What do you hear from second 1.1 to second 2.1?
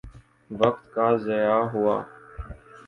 ضیاع ہوا۔